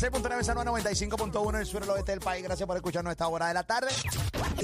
[0.00, 2.42] 106.9, 95.1 en el sur del oeste del país.
[2.42, 3.90] Gracias por escucharnos a esta hora de la tarde.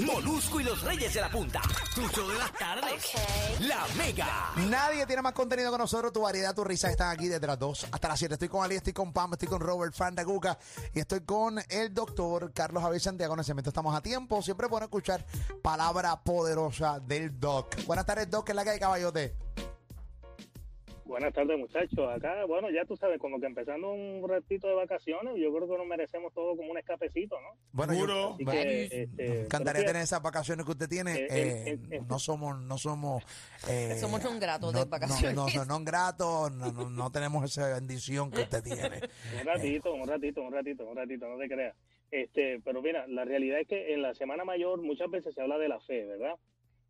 [0.03, 1.61] Molusco y los Reyes de la Punta.
[1.93, 3.11] Tu show de las tardes.
[3.59, 4.51] La Mega.
[4.67, 6.11] Nadie tiene más contenido que nosotros.
[6.11, 8.33] Tu variedad, tu risa están aquí desde las 2 hasta las 7.
[8.33, 10.57] Estoy con Ali, estoy con Pam, estoy con Robert Fandaguca
[10.91, 13.35] y estoy con el doctor Carlos Javier Santiago.
[13.35, 14.41] En ese momento estamos a tiempo.
[14.41, 15.23] Siempre bueno escuchar
[15.61, 17.75] palabra poderosa del doc.
[17.85, 18.43] Buenas tardes, doc.
[18.43, 19.35] ¿Qué es la que hay, caballote?
[21.07, 21.99] Buenas tardes, muchachos.
[22.13, 25.77] Acá, bueno, ya tú sabes, como que empezando un ratito de vacaciones, yo creo que
[25.77, 27.57] nos merecemos todo como un escapecito, ¿no?
[27.71, 31.15] Bueno, yo, bueno, que, este, encantaría tener esas vacaciones que usted tiene.
[31.15, 33.23] Eh, Eh, eh, eh, no somos, no somos.
[33.69, 35.33] eh, Somos non gratos no- de vacaciones.
[35.35, 38.99] No, no, no, no gratos, no, no, no tenemos esa bendición que usted tiene.
[39.39, 41.75] un ratito, un ratito, un ratito, un ratito, no te creas.
[42.11, 45.57] Este, pero mira, la realidad es que en la Semana Mayor muchas veces se habla
[45.57, 46.35] de la fe, ¿verdad?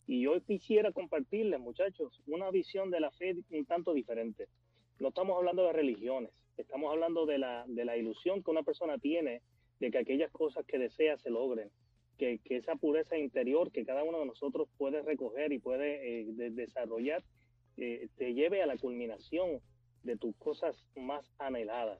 [0.08, 4.48] Y yo quisiera compartirles, muchachos, una visión de la fe un tanto diferente.
[5.00, 8.98] No estamos hablando de religiones, estamos hablando de la, de la ilusión que una persona
[8.98, 9.42] tiene
[9.80, 11.70] de que aquellas cosas que desea se logren,
[12.18, 16.26] que, que esa pureza interior que cada uno de nosotros puede recoger y puede eh,
[16.34, 17.24] de- desarrollar,
[17.76, 19.60] eh, te lleve a la culminación
[20.04, 22.00] de tus cosas más anheladas.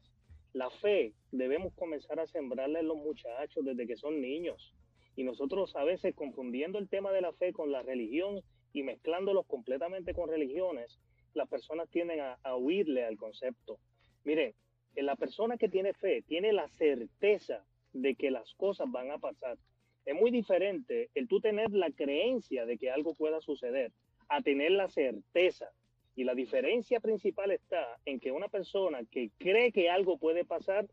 [0.54, 4.74] La fe debemos comenzar a sembrarla en los muchachos desde que son niños.
[5.18, 8.42] Y nosotros a veces confundiendo el tema de la fe con la religión
[8.72, 11.02] y mezclándolos completamente con religiones,
[11.34, 13.80] las personas tienden a, a huirle al concepto.
[14.24, 14.54] Miren,
[14.96, 19.18] eh, la persona que tiene fe tiene la certeza de que las cosas van a
[19.18, 19.58] pasar.
[20.06, 23.92] Es muy diferente el tú tener la creencia de que algo pueda suceder
[24.30, 25.72] a tener la certeza.
[26.16, 30.88] Y la diferencia principal está en que una persona que cree que algo puede pasar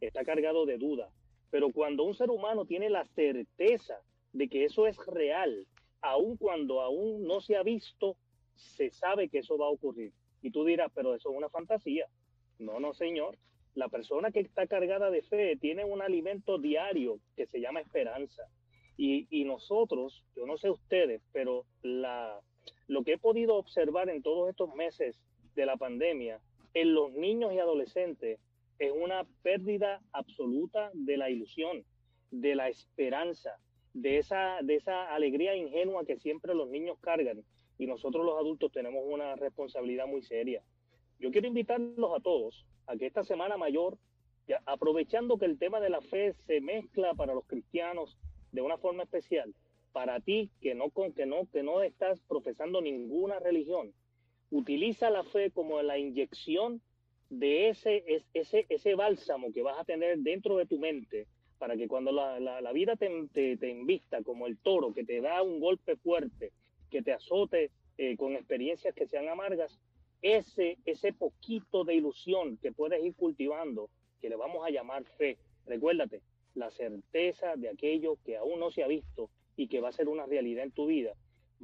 [0.00, 1.10] está cargado de duda.
[1.50, 4.00] Pero cuando un ser humano tiene la certeza
[4.32, 5.66] de que eso es real,
[6.00, 8.16] aun cuando aún no se ha visto,
[8.54, 10.12] se sabe que eso va a ocurrir.
[10.42, 12.06] Y tú dirás, pero eso es una fantasía.
[12.58, 13.36] No, no, señor.
[13.74, 18.42] La persona que está cargada de fe tiene un alimento diario que se llama esperanza.
[18.96, 22.38] Y, y nosotros, yo no sé ustedes, pero la,
[22.86, 25.20] lo que he podido observar en todos estos meses
[25.54, 26.40] de la pandemia
[26.74, 28.38] en los niños y adolescentes
[28.80, 31.84] es una pérdida absoluta de la ilusión,
[32.30, 33.58] de la esperanza,
[33.92, 37.44] de esa, de esa alegría ingenua que siempre los niños cargan
[37.76, 40.62] y nosotros los adultos tenemos una responsabilidad muy seria.
[41.18, 43.98] Yo quiero invitarlos a todos a que esta semana mayor,
[44.64, 48.16] aprovechando que el tema de la fe se mezcla para los cristianos
[48.50, 49.54] de una forma especial,
[49.92, 53.92] para ti que no, que no, que no estás profesando ninguna religión,
[54.50, 56.80] utiliza la fe como la inyección
[57.30, 61.26] de ese, es- ese, ese bálsamo que vas a tener dentro de tu mente
[61.58, 65.04] para que cuando la, la- la vida te, te, te invista como el toro, que
[65.04, 66.52] te da un golpe fuerte,
[66.90, 69.78] que te azote eh, con experiencias que sean amargas,
[70.22, 75.38] ese, ese poquito de ilusión que puedes ir cultivando, que le vamos a llamar fe.
[75.66, 76.22] Recuérdate,
[76.54, 80.08] la certeza de aquello que aún no se ha visto y que va a ser
[80.08, 81.14] una realidad en tu vida,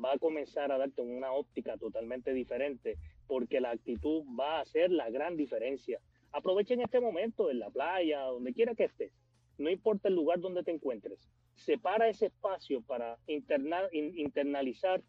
[0.03, 4.91] va a comenzar a darte una óptica totalmente diferente, porque la actitud va a hacer
[4.91, 6.01] la gran diferencia.
[6.33, 9.13] Aprovechen este momento en la playa, donde quiera que estés,
[9.59, 15.03] no importa el lugar donde te encuentres, separa ese espacio para interna- in- internalizar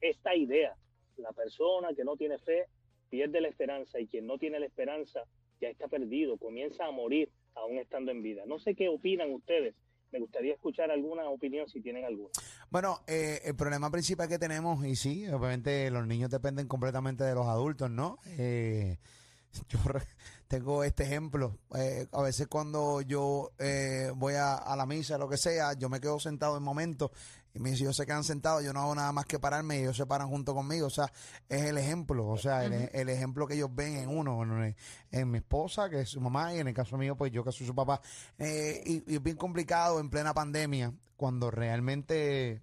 [0.00, 0.76] esta idea.
[1.16, 2.66] La persona que no tiene fe
[3.10, 5.24] pierde la esperanza y quien no tiene la esperanza
[5.60, 8.44] ya está perdido, comienza a morir aún estando en vida.
[8.46, 9.74] No sé qué opinan ustedes.
[10.12, 12.30] Me gustaría escuchar alguna opinión si tienen alguna.
[12.70, 17.34] Bueno, eh, el problema principal que tenemos, y sí, obviamente los niños dependen completamente de
[17.34, 18.18] los adultos, ¿no?
[18.26, 18.98] Eh,
[19.68, 19.78] yo
[20.48, 21.58] tengo este ejemplo.
[21.76, 25.88] eh, a veces cuando yo eh, voy a, a la misa, lo que sea, yo
[25.88, 27.10] me quedo sentado en momentos
[27.54, 29.96] y mis hijos se quedan sentados, yo no hago nada más que pararme y ellos
[29.96, 30.86] se paran junto conmigo.
[30.86, 31.12] O sea,
[31.48, 34.76] es el ejemplo, o sea, el, el ejemplo que ellos ven en uno, en,
[35.10, 37.52] en mi esposa, que es su mamá, y en el caso mío, pues yo que
[37.52, 38.00] soy su papá.
[38.38, 42.62] Eh, y, y es bien complicado en plena pandemia, cuando realmente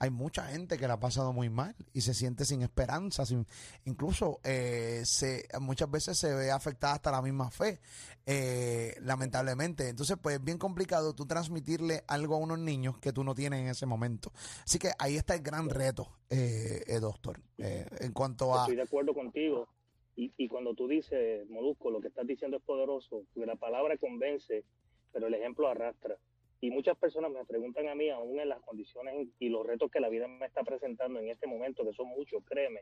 [0.00, 3.46] hay mucha gente que la ha pasado muy mal y se siente sin esperanza, sin,
[3.84, 7.80] incluso eh, se, muchas veces se ve afectada hasta la misma fe,
[8.24, 9.88] eh, lamentablemente.
[9.88, 13.60] Entonces, pues es bien complicado tú transmitirle algo a unos niños que tú no tienes
[13.60, 14.32] en ese momento.
[14.64, 18.62] Así que ahí está el gran reto, eh, eh, doctor, eh, en cuanto a...
[18.62, 19.68] Estoy de acuerdo contigo.
[20.14, 23.96] Y, y cuando tú dices, Molusco, lo que estás diciendo es poderoso, porque la palabra
[23.98, 24.64] convence,
[25.12, 26.16] pero el ejemplo arrastra.
[26.60, 30.00] Y muchas personas me preguntan a mí, aún en las condiciones y los retos que
[30.00, 32.80] la vida me está presentando en este momento, que son muchos, créeme,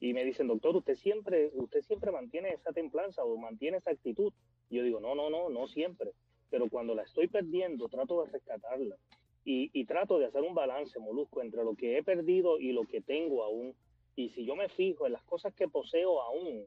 [0.00, 4.32] y me dicen, doctor, usted siempre, usted siempre mantiene esa templanza o mantiene esa actitud.
[4.70, 6.12] Y yo digo, no, no, no, no siempre.
[6.48, 8.96] Pero cuando la estoy perdiendo, trato de rescatarla.
[9.44, 12.84] Y, y trato de hacer un balance, Molusco, entre lo que he perdido y lo
[12.84, 13.74] que tengo aún.
[14.16, 16.66] Y si yo me fijo en las cosas que poseo aún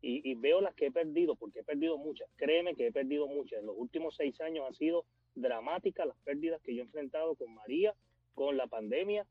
[0.00, 3.26] y, y veo las que he perdido, porque he perdido muchas, créeme que he perdido
[3.26, 3.58] muchas.
[3.58, 7.54] En los últimos seis años han sido dramáticas las pérdidas que yo he enfrentado con
[7.54, 7.94] María,
[8.34, 9.26] con la pandemia,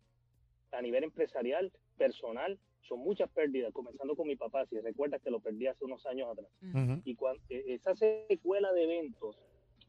[0.72, 2.60] a nivel empresarial, personal.
[2.82, 6.30] Son muchas pérdidas, comenzando con mi papá, si recuerdas que lo perdí hace unos años
[6.30, 6.48] atrás.
[6.62, 7.02] Ujú.
[7.04, 9.38] Y cuan- eh, esa secuela de eventos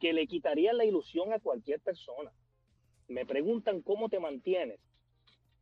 [0.00, 2.32] que le quitarían la ilusión a cualquier persona.
[3.08, 4.81] Me preguntan cómo te mantienes,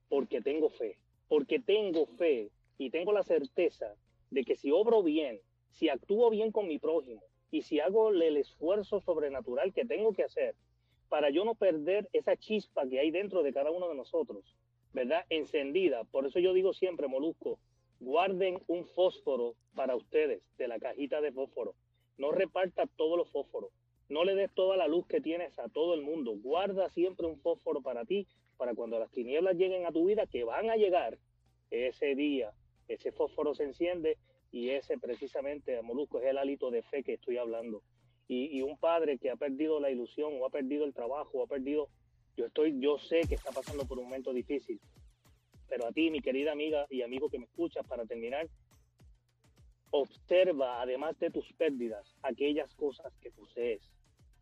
[0.08, 3.94] porque tengo fe, porque tengo fe y tengo la certeza
[4.30, 5.40] de que si obro bien,
[5.70, 7.22] si actúo bien con mi prójimo
[7.56, 10.54] y si hago el esfuerzo sobrenatural que tengo que hacer
[11.08, 14.44] para yo no perder esa chispa que hay dentro de cada uno de nosotros,
[14.92, 15.24] ¿verdad?
[15.30, 16.04] Encendida.
[16.04, 17.58] Por eso yo digo siempre, Molusco,
[17.98, 21.74] guarden un fósforo para ustedes de la cajita de fósforo.
[22.18, 23.70] No reparta todos los fósforos.
[24.10, 26.36] No le des toda la luz que tienes a todo el mundo.
[26.36, 28.26] Guarda siempre un fósforo para ti,
[28.58, 31.16] para cuando las tinieblas lleguen a tu vida, que van a llegar
[31.70, 32.52] ese día,
[32.86, 34.18] ese fósforo se enciende
[34.56, 37.82] y ese precisamente, Molusco, es el hálito de fe que estoy hablando.
[38.26, 41.44] Y, y un padre que ha perdido la ilusión o ha perdido el trabajo o
[41.44, 41.90] ha perdido,
[42.38, 44.80] yo estoy, yo sé que está pasando por un momento difícil,
[45.68, 48.48] pero a ti, mi querida amiga y amigo que me escuchas, para terminar,
[49.90, 53.82] observa, además de tus pérdidas, aquellas cosas que posees,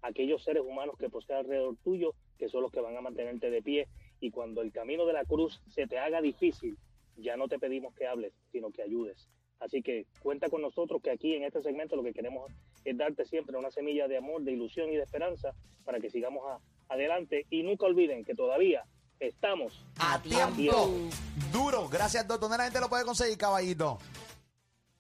[0.01, 3.63] aquellos seres humanos que posees alrededor tuyo, que son los que van a mantenerte de
[3.63, 3.89] pie.
[4.21, 6.79] Y cuando el camino de la cruz se te haga difícil,
[7.17, 9.29] ya no te pedimos que hables, sino que ayudes.
[9.65, 12.53] Así que cuenta con nosotros que aquí en este segmento lo que queremos
[12.85, 16.43] es darte siempre una semilla de amor, de ilusión y de esperanza para que sigamos
[16.47, 16.59] a-
[16.93, 17.47] adelante.
[17.49, 18.85] Y nunca olviden que todavía
[19.21, 20.91] estamos A tiempo.
[21.51, 21.89] Duro.
[21.89, 22.51] Gracias, doctor.
[22.51, 23.97] ¿Dónde la gente lo puede conseguir, caballito?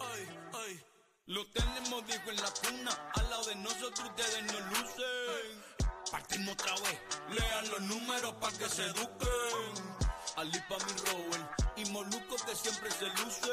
[0.00, 0.80] Ay, ay,
[1.26, 5.90] lo tenemos dijo en la cuna, al lado de nosotros ustedes no lucen.
[6.10, 7.00] Partimos otra vez,
[7.30, 10.00] lean los números para que se eduquen.
[10.36, 13.50] Ali pa' mi Robert y Moluco que siempre se luce.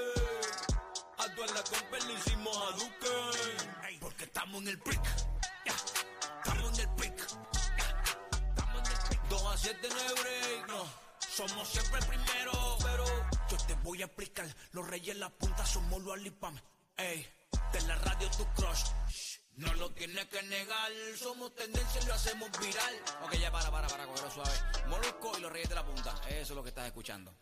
[1.17, 3.86] A toda la compa le hicimos a Duque.
[4.17, 5.03] Porque estamos en el pick,
[5.63, 5.75] ya,
[6.43, 7.27] estamos en el pick,
[7.77, 9.21] ya, estamos en el pick.
[9.29, 10.85] 2 a 7 no break, no.
[11.19, 13.05] Somos siempre primero, pero
[13.47, 14.47] yo te voy a explicar.
[14.71, 16.59] Los reyes en la punta somos los alipam.
[16.97, 17.27] Ey,
[17.73, 18.85] de la radio tu crush.
[19.57, 22.95] No lo tienes que negar, somos tendencia y lo hacemos viral.
[23.21, 24.87] Ok, ya para, para, para, cogerlo suave.
[24.87, 26.15] Molusco y los reyes de la punta.
[26.27, 27.37] Eso es lo que estás escuchando.